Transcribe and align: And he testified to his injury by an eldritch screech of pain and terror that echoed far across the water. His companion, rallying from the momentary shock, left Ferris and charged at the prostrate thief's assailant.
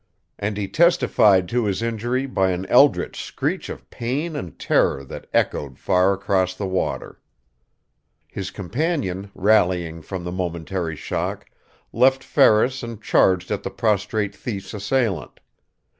And 0.39 0.57
he 0.57 0.67
testified 0.67 1.47
to 1.49 1.65
his 1.65 1.83
injury 1.83 2.25
by 2.25 2.49
an 2.49 2.65
eldritch 2.65 3.21
screech 3.23 3.69
of 3.69 3.87
pain 3.91 4.35
and 4.35 4.57
terror 4.57 5.03
that 5.03 5.29
echoed 5.31 5.77
far 5.77 6.11
across 6.11 6.55
the 6.55 6.65
water. 6.65 7.21
His 8.27 8.49
companion, 8.49 9.29
rallying 9.35 10.01
from 10.01 10.23
the 10.23 10.31
momentary 10.31 10.95
shock, 10.95 11.45
left 11.93 12.23
Ferris 12.23 12.81
and 12.81 12.99
charged 12.99 13.51
at 13.51 13.61
the 13.61 13.69
prostrate 13.69 14.33
thief's 14.33 14.73
assailant. 14.73 15.39